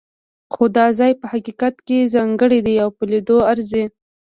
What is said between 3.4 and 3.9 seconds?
ارزي.